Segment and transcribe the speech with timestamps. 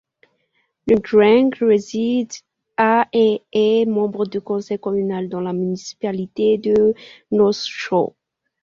[0.87, 2.31] Lundgren réside
[2.75, 6.95] à et est membre du conseil communal dans la municipalité de
[7.31, 8.07] Gnosjö.